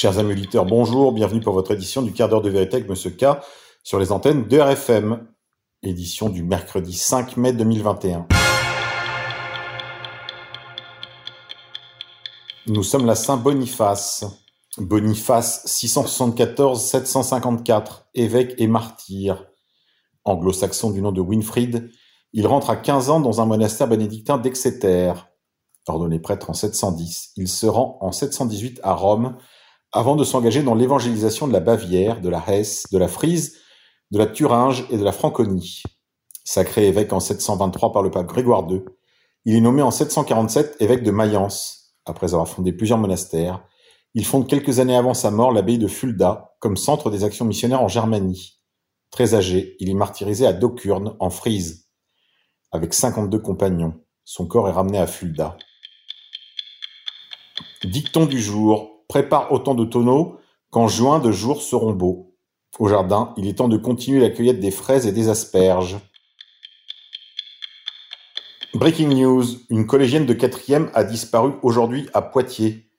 [0.00, 3.10] Chers amis auditeurs, bonjour, bienvenue pour votre édition du quart d'heure de vérité avec Monsieur
[3.10, 3.24] K
[3.82, 5.26] sur les antennes de RFM,
[5.82, 8.28] édition du mercredi 5 mai 2021.
[12.68, 14.24] Nous sommes la Saint-Boniface.
[14.76, 19.46] Boniface 674-754, évêque et martyr.
[20.24, 21.90] Anglo-saxon du nom de Winfried,
[22.32, 25.12] il rentre à 15 ans dans un monastère bénédictin d'Exeter.
[25.88, 29.36] Ordonné prêtre en 710, il se rend en 718 à Rome
[29.92, 33.56] avant de s'engager dans l'évangélisation de la Bavière, de la Hesse, de la Frise,
[34.10, 35.82] de la Thuringe et de la Franconie.
[36.44, 38.82] Sacré évêque en 723 par le pape Grégoire II,
[39.44, 43.64] il est nommé en 747 évêque de Mayence, après avoir fondé plusieurs monastères.
[44.14, 47.82] Il fonde quelques années avant sa mort l'abbaye de Fulda comme centre des actions missionnaires
[47.82, 48.58] en Germanie.
[49.10, 51.88] Très âgé, il est martyrisé à Docurne, en Frise,
[52.72, 53.94] avec 52 compagnons.
[54.24, 55.56] Son corps est ramené à Fulda.
[57.84, 58.97] Dicton du jour.
[59.08, 60.38] Prépare autant de tonneaux
[60.70, 62.34] qu'en juin de jours seront beaux.
[62.78, 65.96] Au jardin, il est temps de continuer la cueillette des fraises et des asperges.
[68.74, 69.44] Breaking news.
[69.70, 72.90] Une collégienne de quatrième a disparu aujourd'hui à Poitiers.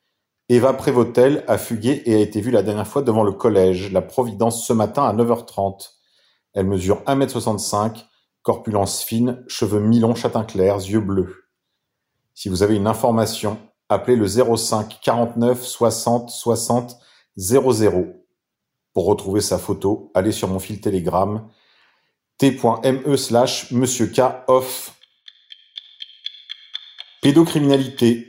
[0.49, 4.01] Eva Prévotel a fugué et a été vue la dernière fois devant le collège, la
[4.01, 5.91] Providence, ce matin à 9h30.
[6.53, 8.05] Elle mesure 1m65,
[8.41, 11.45] corpulence fine, cheveux mi-longs châtain clair, yeux bleus.
[12.33, 16.97] Si vous avez une information, appelez le 05 49 60 60
[17.37, 18.07] 00.
[18.93, 21.47] Pour retrouver sa photo, allez sur mon fil Telegram
[22.39, 24.95] t.me slash monsieur K off.
[27.21, 28.25] Pédocriminalité.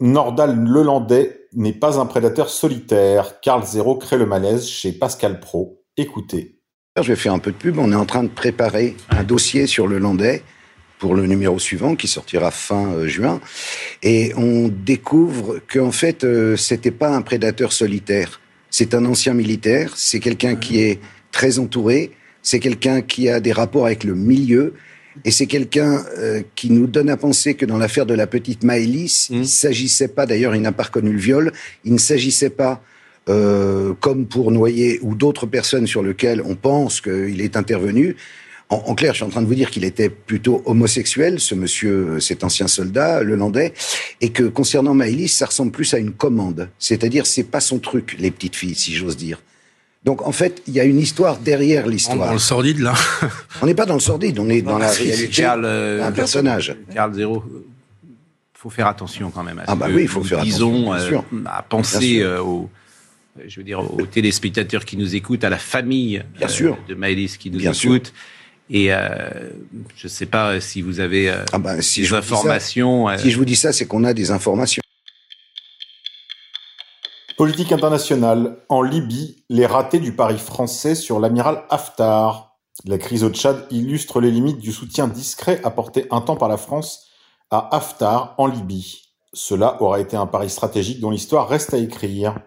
[0.00, 3.40] Nordal Lelandais n'est pas un prédateur solitaire.
[3.40, 5.82] Carl Zero crée le malaise chez Pascal Pro.
[5.96, 6.60] Écoutez.
[6.96, 7.78] Je vais faire un peu de pub.
[7.78, 10.42] On est en train de préparer un dossier sur le Landais
[11.00, 13.40] pour le numéro suivant qui sortira fin euh, juin.
[14.04, 18.40] Et on découvre qu'en fait, euh, c'était pas un prédateur solitaire.
[18.70, 19.94] C'est un ancien militaire.
[19.96, 21.00] C'est quelqu'un qui est
[21.32, 22.12] très entouré.
[22.42, 24.74] C'est quelqu'un qui a des rapports avec le milieu.
[25.24, 28.62] Et c'est quelqu'un euh, qui nous donne à penser que dans l'affaire de la petite
[28.62, 31.52] Maëlys, il ne s'agissait pas, d'ailleurs, il n'a pas reconnu le viol,
[31.84, 32.82] il ne s'agissait pas
[33.28, 38.16] euh, comme pour Noyer ou d'autres personnes sur lesquelles on pense qu'il est intervenu.
[38.70, 41.54] En, en, clair, je suis en train de vous dire qu'il était plutôt homosexuel, ce
[41.54, 43.74] monsieur, cet ancien soldat, le Landais,
[44.20, 46.68] et que concernant Maëlys, ça ressemble plus à une commande.
[46.78, 49.40] C'est-à-dire, c'est pas son truc, les petites filles, si j'ose dire.
[50.04, 52.28] Donc en fait, il y a une histoire derrière l'histoire.
[52.28, 52.94] Dans le sordide là.
[53.62, 56.74] on n'est pas dans le sordide, on est dans la réalité Carl, euh, d'un personnage.
[56.94, 57.44] Carl Zero,
[58.54, 59.58] faut faire attention quand même.
[59.58, 61.24] À ah bah oui, il faut faire disons, attention.
[61.34, 62.70] Euh, à penser euh, aux,
[63.46, 66.78] je veux dire, aux téléspectateurs qui nous écoutent, à la famille Bien sûr.
[66.88, 68.06] de Maëlys qui nous Bien écoute.
[68.06, 68.14] Sûr.
[68.72, 69.50] Et euh,
[69.96, 73.08] je ne sais pas si vous avez euh, ah si des je informations.
[73.08, 74.82] Ça, si je vous dis ça, c'est qu'on a des informations.
[77.36, 78.58] Politique internationale.
[78.68, 82.58] En Libye, les ratés du pari français sur l'amiral Haftar.
[82.84, 86.56] La crise au Tchad illustre les limites du soutien discret apporté un temps par la
[86.56, 87.08] France
[87.50, 89.02] à Haftar en Libye.
[89.32, 92.38] Cela aura été un pari stratégique dont l'histoire reste à écrire.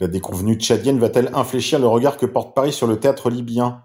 [0.00, 3.83] La déconvenue tchadienne va-t-elle infléchir le regard que porte Paris sur le théâtre libyen?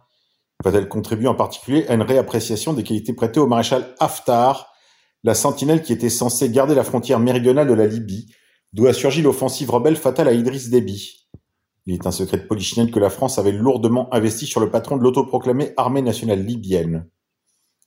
[0.63, 4.73] Va-t-elle contribuer en particulier à une réappréciation des qualités prêtées au maréchal Haftar,
[5.23, 8.27] la sentinelle qui était censée garder la frontière méridionale de la Libye,
[8.73, 11.27] d'où a surgi l'offensive rebelle fatale à Idriss Déby?
[11.85, 15.01] Il est un secret de que la France avait lourdement investi sur le patron de
[15.01, 17.09] l'autoproclamée armée nationale libyenne.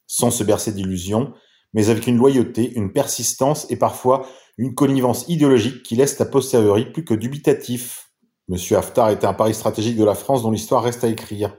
[0.06, 1.34] Sans se bercer d'illusions,
[1.72, 4.26] mais avec une loyauté, une persistance et parfois
[4.58, 8.10] une connivence idéologique qui laisse a posteriori plus que dubitatif.
[8.48, 11.56] Monsieur Haftar était un pari stratégique de la France dont l'histoire reste à écrire.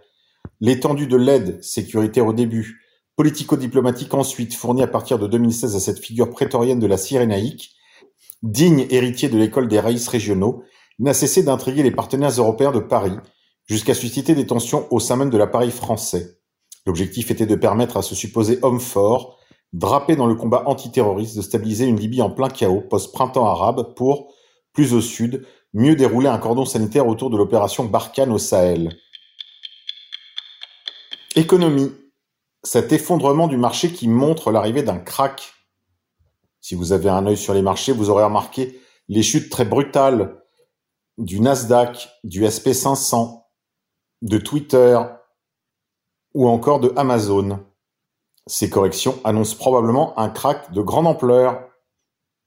[0.60, 2.82] L'étendue de l'aide sécuritaire au début,
[3.16, 7.76] politico-diplomatique ensuite, fournie à partir de 2016 à cette figure prétorienne de la Cyrénaïque,
[8.42, 10.64] digne héritier de l'école des raïs régionaux,
[11.00, 13.18] n'a cessé d'intriguer les partenaires européens de Paris,
[13.66, 16.40] jusqu'à susciter des tensions au sein même de l'appareil français.
[16.86, 19.40] L'objectif était de permettre à ce supposé homme fort,
[19.72, 24.34] drapé dans le combat antiterroriste, de stabiliser une Libye en plein chaos post-printemps arabe pour,
[24.74, 28.98] plus au sud, mieux dérouler un cordon sanitaire autour de l'opération Barkhane au Sahel.
[31.36, 31.92] Économie.
[32.62, 35.54] Cet effondrement du marché qui montre l'arrivée d'un crack.
[36.62, 40.44] Si vous avez un œil sur les marchés, vous aurez remarqué les chutes très brutales
[41.18, 43.46] du Nasdaq, du SP500,
[44.22, 45.00] de Twitter
[46.36, 47.66] ou encore de Amazon.
[48.46, 51.68] Ces corrections annoncent probablement un crack de grande ampleur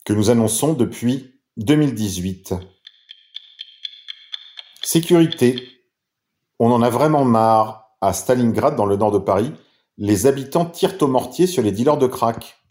[0.05, 2.55] que nous annonçons depuis 2018.
[4.85, 5.69] Sécurité.
[6.61, 9.53] On en a vraiment marre à Stalingrad, dans le nord de Paris,
[9.99, 12.63] les habitants tirent au mortier sur les dealers de crack.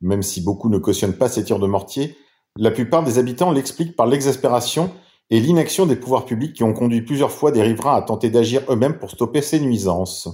[0.00, 2.16] Même si beaucoup ne cautionnent pas ces tirs de mortier,
[2.56, 4.92] la plupart des habitants l'expliquent par l'exaspération
[5.30, 8.62] et l'inaction des pouvoirs publics qui ont conduit plusieurs fois des riverains à tenter d'agir
[8.68, 10.28] eux-mêmes pour stopper ces nuisances.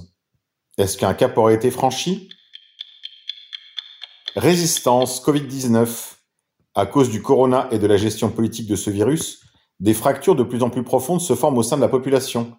[0.77, 2.29] Est-ce qu'un cap aurait été franchi?
[4.35, 6.13] Résistance Covid-19.
[6.73, 9.41] À cause du corona et de la gestion politique de ce virus,
[9.79, 12.57] des fractures de plus en plus profondes se forment au sein de la population.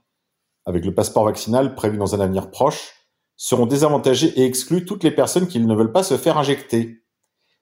[0.67, 2.93] Avec le passeport vaccinal prévu dans un avenir proche,
[3.37, 7.05] seront désavantagées et exclues toutes les personnes qui ne veulent pas se faire injecter.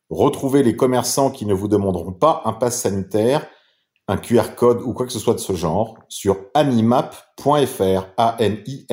[0.09, 3.47] Retrouvez les commerçants qui ne vous demanderont pas un pass sanitaire,
[4.09, 8.63] un QR code ou quoi que ce soit de ce genre sur animap.fr, a n
[8.67, 8.87] i.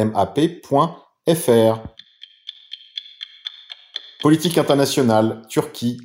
[4.21, 5.99] Politique internationale, Turquie,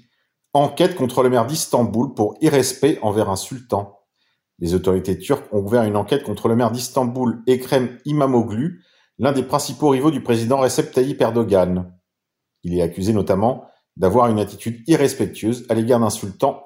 [0.52, 3.95] enquête contre le maire d'Istanbul pour irrespect envers un sultan.
[4.58, 8.82] Les autorités turques ont ouvert une enquête contre le maire d'Istanbul, Ekrem Imamoglu,
[9.18, 11.92] l'un des principaux rivaux du président Recep Tayyip Erdogan.
[12.62, 16.62] Il est accusé notamment d'avoir une attitude irrespectueuse à l'égard d'un sultan.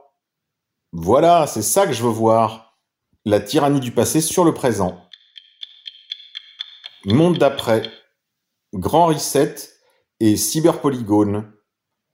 [0.93, 2.79] Voilà, c'est ça que je veux voir.
[3.25, 4.99] La tyrannie du passé sur le présent.
[7.05, 7.83] Monde d'après.
[8.73, 9.57] Grand Reset
[10.21, 11.53] et Cyberpolygone.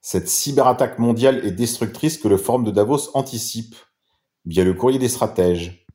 [0.01, 3.75] Cette cyberattaque mondiale et destructrice que le Forum de Davos anticipe,
[4.47, 5.87] via le courrier des stratèges.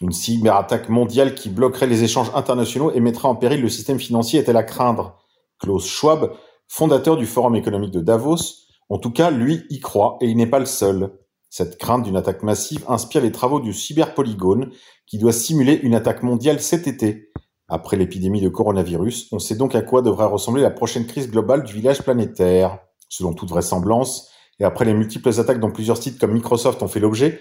[0.00, 4.40] Une cyberattaque mondiale qui bloquerait les échanges internationaux et mettrait en péril le système financier
[4.40, 5.18] est-elle à craindre?
[5.58, 6.32] Klaus Schwab,
[6.68, 10.46] fondateur du Forum économique de Davos, en tout cas, lui y croit et il n'est
[10.46, 11.18] pas le seul.
[11.48, 14.70] Cette crainte d'une attaque massive inspire les travaux du cyberpolygone
[15.06, 17.30] qui doit simuler une attaque mondiale cet été.
[17.68, 21.64] Après l'épidémie de coronavirus, on sait donc à quoi devrait ressembler la prochaine crise globale
[21.64, 22.78] du village planétaire.
[23.08, 27.00] Selon toute vraisemblance, et après les multiples attaques dont plusieurs sites comme Microsoft ont fait
[27.00, 27.40] l'objet,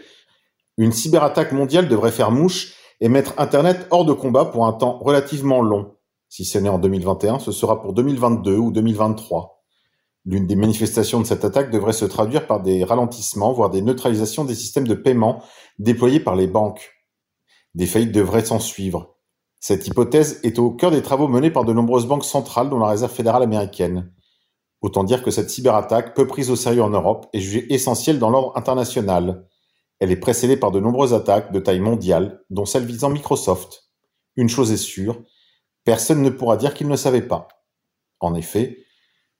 [0.78, 5.00] une cyberattaque mondiale devrait faire mouche et mettre Internet hors de combat pour un temps
[5.00, 5.96] relativement long.
[6.30, 9.64] Si ce n'est en 2021, ce sera pour 2022 ou 2023.
[10.26, 14.44] L'une des manifestations de cette attaque devrait se traduire par des ralentissements, voire des neutralisations
[14.44, 15.44] des systèmes de paiement
[15.78, 16.92] déployés par les banques.
[17.76, 19.18] Des faillites devraient s'en suivre.
[19.60, 22.88] Cette hypothèse est au cœur des travaux menés par de nombreuses banques centrales, dont la
[22.90, 24.12] Réserve fédérale américaine.
[24.82, 28.30] Autant dire que cette cyberattaque, peu prise au sérieux en Europe, est jugée essentielle dans
[28.30, 29.48] l'ordre international.
[30.06, 33.86] Elle est précédée par de nombreuses attaques de taille mondiale, dont celle visant Microsoft.
[34.36, 35.24] Une chose est sûre,
[35.84, 37.48] personne ne pourra dire qu'il ne savait pas.
[38.20, 38.86] En effet,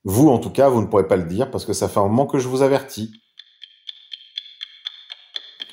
[0.06, 2.08] vous en tout cas, vous ne pourrez pas le dire parce que ça fait un
[2.08, 3.12] moment que je vous avertis.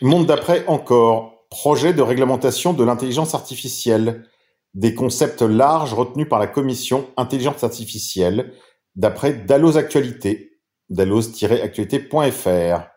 [0.02, 4.28] Monde d'après encore, projet de réglementation de l'intelligence artificielle,
[4.74, 8.52] des concepts larges retenus par la commission intelligence artificielle,
[8.94, 10.60] d'après Dallos Actualité,
[10.90, 12.88] dallos-actualité.fr.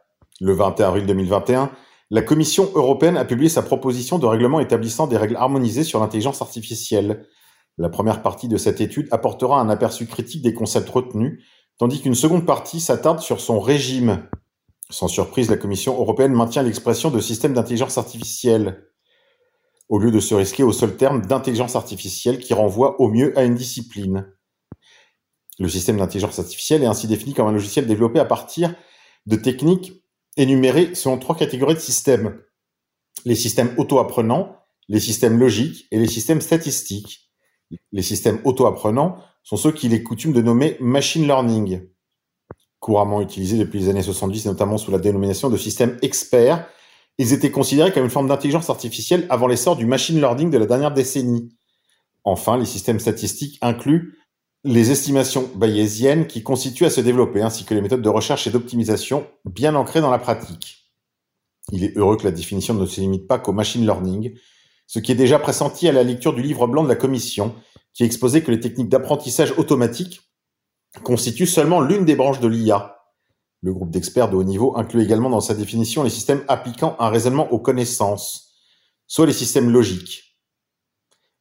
[0.42, 1.72] Le 21 avril 2021,
[2.12, 6.42] la Commission européenne a publié sa proposition de règlement établissant des règles harmonisées sur l'intelligence
[6.42, 7.26] artificielle.
[7.78, 11.44] La première partie de cette étude apportera un aperçu critique des concepts retenus,
[11.78, 14.30] tandis qu'une seconde partie s'attarde sur son régime.
[14.92, 18.86] Sans surprise, la Commission européenne maintient l'expression de système d'intelligence artificielle,
[19.90, 23.44] au lieu de se risquer au seul terme d'intelligence artificielle qui renvoie au mieux à
[23.44, 24.32] une discipline.
[25.58, 28.76] Le système d'intelligence artificielle est ainsi défini comme un logiciel développé à partir
[29.26, 30.05] de techniques
[30.38, 32.42] énumérés selon trois catégories de systèmes.
[33.26, 37.32] Les systèmes auto-apprenants, les systèmes logiques et les systèmes statistiques.
[37.92, 41.88] Les systèmes auto-apprenants sont ceux qu'il est coutume de nommer machine learning,
[42.80, 46.68] couramment utilisés depuis les années 70, notamment sous la dénomination de systèmes experts.
[47.18, 50.66] Ils étaient considérés comme une forme d'intelligence artificielle avant l'essor du machine learning de la
[50.66, 51.56] dernière décennie.
[52.24, 54.18] Enfin, les systèmes statistiques incluent
[54.66, 58.50] les estimations bayésiennes qui constituent à se développer, ainsi que les méthodes de recherche et
[58.50, 60.92] d'optimisation bien ancrées dans la pratique.
[61.72, 64.36] Il est heureux que la définition ne se limite pas qu'au machine learning,
[64.88, 67.54] ce qui est déjà pressenti à la lecture du livre blanc de la Commission,
[67.94, 70.22] qui exposait que les techniques d'apprentissage automatique
[71.04, 72.98] constituent seulement l'une des branches de l'IA.
[73.62, 77.10] Le groupe d'experts de haut niveau inclut également dans sa définition les systèmes appliquant un
[77.10, 78.56] raisonnement aux connaissances,
[79.06, 80.40] soit les systèmes logiques.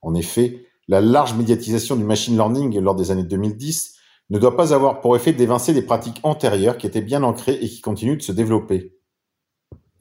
[0.02, 3.94] En effet, la large médiatisation du machine learning lors des années 2010
[4.30, 7.68] ne doit pas avoir pour effet d'évincer des pratiques antérieures qui étaient bien ancrées et
[7.68, 8.94] qui continuent de se développer.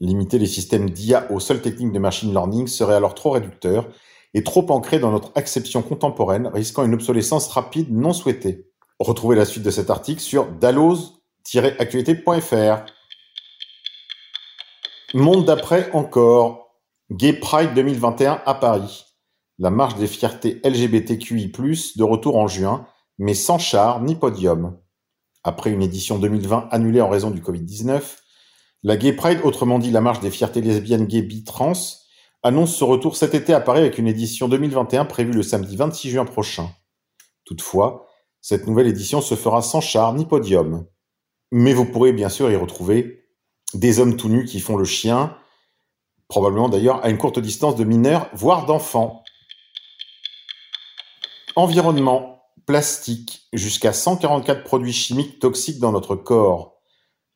[0.00, 3.88] Limiter les systèmes d'IA aux seules techniques de machine learning serait alors trop réducteur
[4.34, 8.66] et trop ancré dans notre acception contemporaine, risquant une obsolescence rapide non souhaitée.
[8.98, 12.84] Retrouvez la suite de cet article sur dalloz-actualité.fr.
[15.14, 16.62] Monde d'après encore.
[17.12, 19.13] Gay Pride 2021 à Paris.
[19.58, 21.52] La marche des fiertés LGBTQI+,
[21.96, 22.86] de retour en juin,
[23.18, 24.78] mais sans char ni podium.
[25.44, 28.02] Après une édition 2020 annulée en raison du Covid-19,
[28.82, 31.72] la Gay Pride, autrement dit la marche des fiertés lesbiennes, gays, bi, trans,
[32.42, 36.10] annonce ce retour cet été à Paris avec une édition 2021 prévue le samedi 26
[36.10, 36.68] juin prochain.
[37.44, 38.06] Toutefois,
[38.40, 40.86] cette nouvelle édition se fera sans char ni podium.
[41.50, 43.24] Mais vous pourrez bien sûr y retrouver
[43.72, 45.34] des hommes tout nus qui font le chien,
[46.28, 49.23] probablement d'ailleurs à une courte distance de mineurs, voire d'enfants.
[51.56, 56.80] Environnement, plastique, jusqu'à 144 produits chimiques toxiques dans notre corps.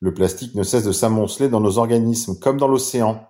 [0.00, 3.28] Le plastique ne cesse de s'amonceler dans nos organismes, comme dans l'océan.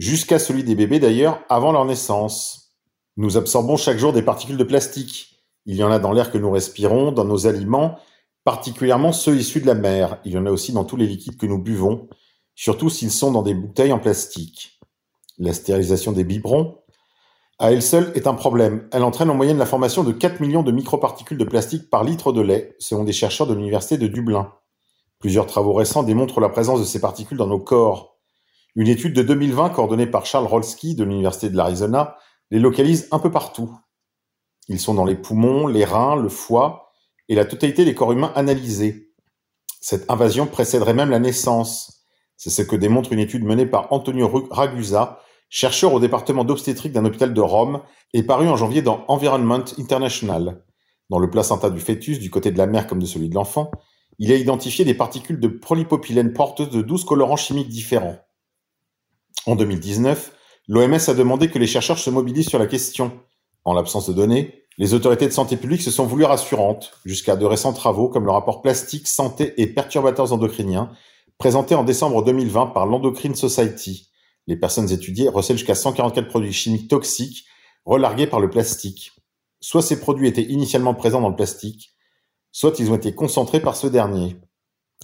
[0.00, 2.72] Jusqu'à celui des bébés d'ailleurs, avant leur naissance.
[3.16, 5.38] Nous absorbons chaque jour des particules de plastique.
[5.64, 7.96] Il y en a dans l'air que nous respirons, dans nos aliments,
[8.42, 10.20] particulièrement ceux issus de la mer.
[10.24, 12.08] Il y en a aussi dans tous les liquides que nous buvons,
[12.56, 14.80] surtout s'ils sont dans des bouteilles en plastique.
[15.38, 16.78] La stérilisation des biberons,
[17.58, 18.88] à elle seule, est un problème.
[18.92, 22.32] Elle entraîne en moyenne la formation de 4 millions de microparticules de plastique par litre
[22.32, 24.52] de lait, selon des chercheurs de l'Université de Dublin.
[25.20, 28.18] Plusieurs travaux récents démontrent la présence de ces particules dans nos corps.
[28.74, 32.16] Une étude de 2020 coordonnée par Charles Rolski de l'Université de l'Arizona
[32.50, 33.74] les localise un peu partout.
[34.68, 36.90] Ils sont dans les poumons, les reins, le foie
[37.28, 39.12] et la totalité des corps humains analysés.
[39.80, 42.04] Cette invasion précéderait même la naissance.
[42.36, 47.04] C'est ce que démontre une étude menée par Antonio Ragusa, chercheur au département d'obstétrique d'un
[47.04, 47.82] hôpital de Rome,
[48.12, 50.64] et paru en janvier dans Environment International.
[51.10, 53.70] Dans le placenta du fœtus, du côté de la mère comme de celui de l'enfant,
[54.18, 58.16] il a identifié des particules de polypropylène porteuses de 12 colorants chimiques différents.
[59.46, 60.32] En 2019,
[60.68, 63.12] l'OMS a demandé que les chercheurs se mobilisent sur la question.
[63.64, 67.44] En l'absence de données, les autorités de santé publique se sont voulues rassurantes, jusqu'à de
[67.44, 70.90] récents travaux comme le rapport Plastique, Santé et Perturbateurs endocriniens,
[71.38, 74.08] présenté en décembre 2020 par l'Endocrine Society.
[74.46, 77.46] Les personnes étudiées recèlent jusqu'à 144 produits chimiques toxiques
[77.84, 79.12] relargués par le plastique.
[79.60, 81.94] Soit ces produits étaient initialement présents dans le plastique,
[82.52, 84.36] soit ils ont été concentrés par ce dernier.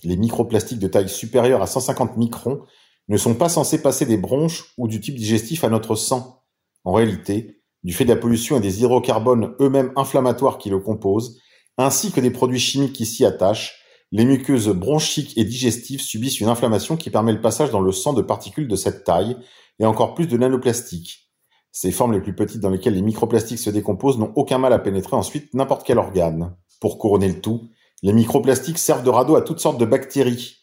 [0.05, 2.63] Les microplastiques de taille supérieure à 150 microns
[3.09, 6.45] ne sont pas censés passer des bronches ou du type digestif à notre sang.
[6.85, 11.41] En réalité, du fait de la pollution et des hydrocarbones eux-mêmes inflammatoires qui le composent,
[11.77, 13.80] ainsi que des produits chimiques qui s'y attachent,
[14.13, 18.13] les muqueuses bronchiques et digestives subissent une inflammation qui permet le passage dans le sang
[18.13, 19.37] de particules de cette taille
[19.79, 21.31] et encore plus de nanoplastiques.
[21.73, 24.81] Ces formes les plus petites dans lesquelles les microplastiques se décomposent n'ont aucun mal à
[24.81, 26.57] pénétrer ensuite n'importe quel organe.
[26.81, 27.69] Pour couronner le tout,
[28.03, 30.57] les microplastiques servent de radeau à toutes sortes de bactéries.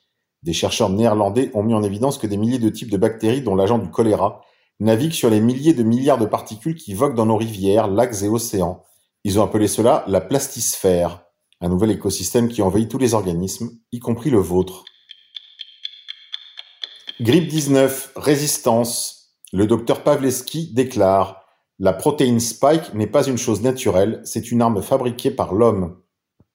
[0.44, 3.56] Des chercheurs néerlandais ont mis en évidence que des milliers de types de bactéries, dont
[3.56, 4.42] l'agent du choléra,
[4.80, 8.28] naviguent sur les milliers de milliards de particules qui voguent dans nos rivières, lacs et
[8.28, 8.84] océans.
[9.24, 11.27] Ils ont appelé cela la plastisphère,
[11.62, 14.86] un nouvel écosystème qui envahit tous les organismes, y compris le vôtre.
[17.20, 19.34] Grippe 19, résistance.
[19.52, 21.42] Le docteur Pavleski déclare
[21.80, 26.00] La protéine spike n'est pas une chose naturelle, c'est une arme fabriquée par l'homme.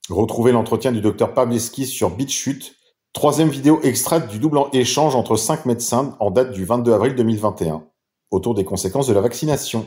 [0.08, 2.76] Retrouvez l'entretien du docteur Pavleski sur BitChute,
[3.12, 7.84] troisième vidéo extraite du double échange entre cinq médecins en date du 22 avril 2021,
[8.30, 9.86] autour des conséquences de la vaccination.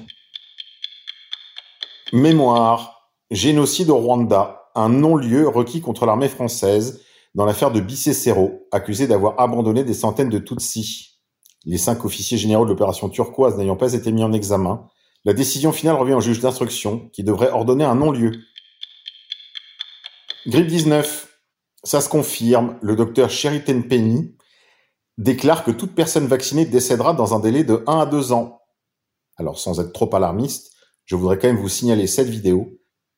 [2.12, 2.92] Mémoire.
[3.32, 7.02] Génocide au Rwanda, un non-lieu requis contre l'armée française
[7.34, 11.20] dans l'affaire de Bicécero, accusé d'avoir abandonné des centaines de Tutsis.
[11.66, 14.88] Les cinq officiers généraux de l'opération turquoise n'ayant pas été mis en examen,
[15.26, 18.32] la décision finale revient au juge d'instruction qui devrait ordonner un non-lieu.
[20.46, 21.28] Grippe 19.
[21.84, 22.78] Ça se confirme.
[22.82, 24.36] Le docteur Sheridan Penny
[25.18, 28.62] déclare que toute personne vaccinée décédera dans un délai de 1 à 2 ans.
[29.38, 30.74] Alors, sans être trop alarmiste,
[31.06, 32.70] je voudrais quand même vous signaler cette vidéo,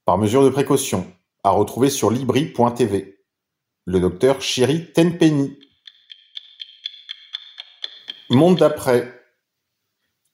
[0.06, 1.06] par mesure de précaution,
[1.48, 3.20] à retrouver sur libri.tv.
[3.86, 5.58] Le docteur Sherry Tenpenny.
[8.30, 9.14] Monde d'après.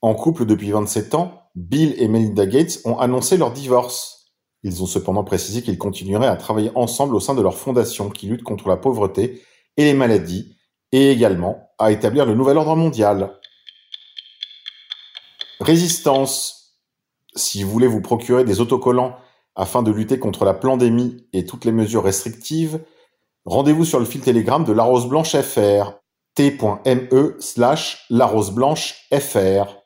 [0.02, 4.32] En couple depuis 27 ans, Bill et Melinda Gates ont annoncé leur divorce.
[4.64, 8.26] Ils ont cependant précisé qu'ils continueraient à travailler ensemble au sein de leur fondation qui
[8.26, 9.40] lutte contre la pauvreté
[9.76, 10.56] et les maladies,
[10.90, 13.38] et également à établir le nouvel ordre mondial.
[15.60, 16.80] Résistance.
[17.36, 19.16] Si vous voulez vous procurer des autocollants
[19.56, 22.80] afin de lutter contre la pandémie et toutes les mesures restrictives,
[23.44, 25.92] rendez-vous sur le fil Telegram de La Rose Blanche FR,
[26.34, 29.76] t.me slash La Rose Blanche FR.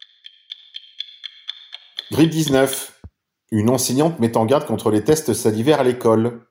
[2.11, 3.01] Grippe 19.
[3.51, 6.47] Une enseignante met en garde contre les tests salivaires à l'école.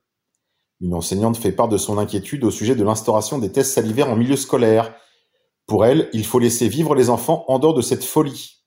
[0.82, 4.16] Une enseignante fait part de son inquiétude au sujet de l'instauration des tests salivaires en
[4.16, 4.94] milieu scolaire.
[5.66, 8.64] Pour elle, il faut laisser vivre les enfants en dehors de cette folie.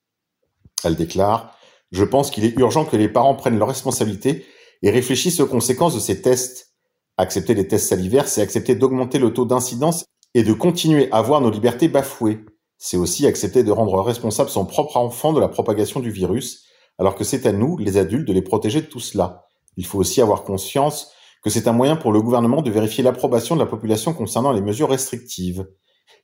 [0.83, 1.55] Elle déclare
[1.91, 4.45] Je pense qu'il est urgent que les parents prennent leurs responsabilités
[4.81, 6.73] et réfléchissent aux conséquences de ces tests.
[7.17, 11.41] Accepter les tests salivaires, c'est accepter d'augmenter le taux d'incidence et de continuer à voir
[11.41, 12.45] nos libertés bafouées.
[12.77, 16.65] C'est aussi accepter de rendre responsable son propre enfant de la propagation du virus
[16.97, 19.47] alors que c'est à nous, les adultes, de les protéger de tout cela.
[19.75, 21.11] Il faut aussi avoir conscience
[21.43, 24.61] que c'est un moyen pour le gouvernement de vérifier l'approbation de la population concernant les
[24.61, 25.67] mesures restrictives.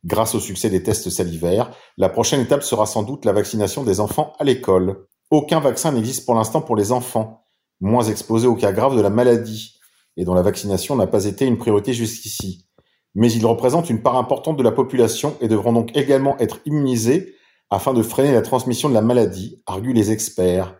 [0.06, 4.00] Grâce au succès des tests salivaires, la prochaine étape sera sans doute la vaccination des
[4.00, 5.08] enfants à l'école.
[5.30, 7.44] Aucun vaccin n'existe pour l'instant pour les enfants,
[7.82, 9.80] moins exposés aux cas graves de la maladie,
[10.16, 12.68] et dont la vaccination n'a pas été une priorité jusqu'ici.
[13.14, 17.36] Mais ils représentent une part importante de la population et devront donc également être immunisés
[17.70, 20.78] afin de freiner la transmission de la maladie, arguent les experts.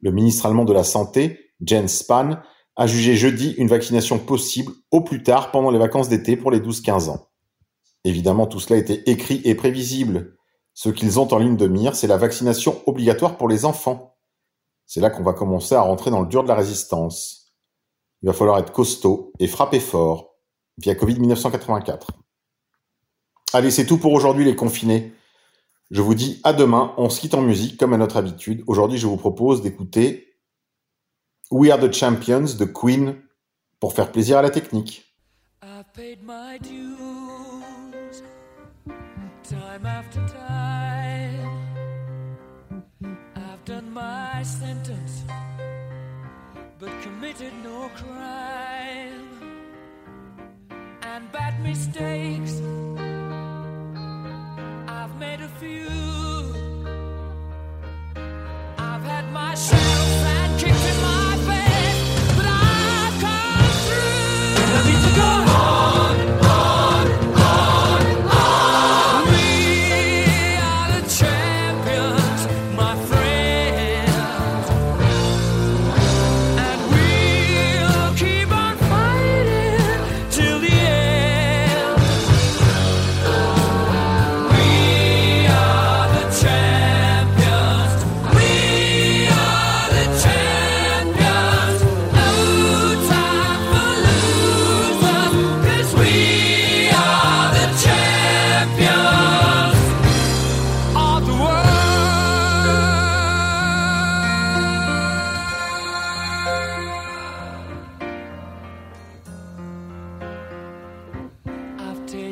[0.00, 2.42] Le ministre allemand de la Santé, Jens Spahn,
[2.76, 6.58] a jugé jeudi une vaccination possible au plus tard pendant les vacances d'été pour les
[6.58, 7.28] 12-15 ans.
[8.04, 10.36] Évidemment, tout cela était écrit et prévisible.
[10.74, 14.16] Ce qu'ils ont en ligne de mire, c'est la vaccination obligatoire pour les enfants.
[14.86, 17.52] C'est là qu'on va commencer à rentrer dans le dur de la résistance.
[18.22, 20.34] Il va falloir être costaud et frapper fort
[20.78, 22.08] via Covid 1984.
[23.52, 25.14] Allez, c'est tout pour aujourd'hui les confinés.
[25.90, 28.64] Je vous dis à demain, on se quitte en musique comme à notre habitude.
[28.66, 30.34] Aujourd'hui, je vous propose d'écouter
[31.52, 33.16] We Are the Champions de Queen
[33.78, 35.14] pour faire plaisir à la technique.
[39.74, 41.64] Time after time.
[43.34, 45.24] I've done my sentence,
[46.78, 49.28] but committed no crime.
[51.02, 52.60] And bad mistakes,
[54.88, 56.03] I've made a few.